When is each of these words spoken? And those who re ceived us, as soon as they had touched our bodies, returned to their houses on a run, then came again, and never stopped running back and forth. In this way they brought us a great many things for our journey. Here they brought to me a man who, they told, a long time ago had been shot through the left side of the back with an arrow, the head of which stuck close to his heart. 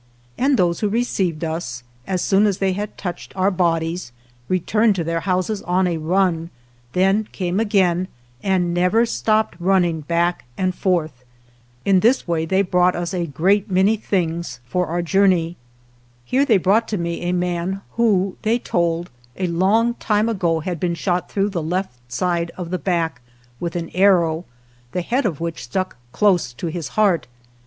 And 0.35 0.57
those 0.57 0.79
who 0.79 0.89
re 0.89 1.03
ceived 1.03 1.43
us, 1.43 1.83
as 2.07 2.23
soon 2.23 2.47
as 2.47 2.57
they 2.57 2.73
had 2.73 2.97
touched 2.97 3.35
our 3.37 3.51
bodies, 3.51 4.11
returned 4.49 4.95
to 4.95 5.03
their 5.03 5.19
houses 5.19 5.61
on 5.61 5.85
a 5.85 5.97
run, 5.97 6.49
then 6.93 7.27
came 7.31 7.59
again, 7.59 8.07
and 8.41 8.73
never 8.73 9.05
stopped 9.05 9.53
running 9.59 10.01
back 10.01 10.45
and 10.57 10.73
forth. 10.73 11.23
In 11.85 11.99
this 11.99 12.27
way 12.27 12.45
they 12.45 12.63
brought 12.63 12.95
us 12.95 13.13
a 13.13 13.27
great 13.27 13.69
many 13.69 13.95
things 13.95 14.59
for 14.65 14.87
our 14.87 15.03
journey. 15.03 15.55
Here 16.25 16.45
they 16.45 16.57
brought 16.57 16.87
to 16.87 16.97
me 16.97 17.21
a 17.21 17.31
man 17.31 17.81
who, 17.91 18.37
they 18.41 18.57
told, 18.57 19.11
a 19.37 19.45
long 19.45 19.93
time 19.93 20.27
ago 20.27 20.61
had 20.61 20.79
been 20.79 20.95
shot 20.95 21.29
through 21.29 21.49
the 21.51 21.61
left 21.61 22.11
side 22.11 22.49
of 22.57 22.71
the 22.71 22.79
back 22.79 23.21
with 23.59 23.75
an 23.75 23.91
arrow, 23.93 24.45
the 24.93 25.03
head 25.03 25.27
of 25.27 25.39
which 25.39 25.65
stuck 25.65 25.95
close 26.11 26.53
to 26.53 26.65
his 26.71 26.87
heart. 26.97 27.27